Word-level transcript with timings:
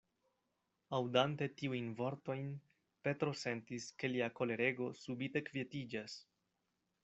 Aŭdante 0.99 1.47
tiujn 1.59 1.91
vortojn, 1.99 2.49
Petro 3.09 3.35
sentis, 3.43 3.93
ke 4.01 4.13
lia 4.15 4.33
kolerego 4.41 4.91
subite 5.05 5.47
kvietiĝas. 5.51 6.21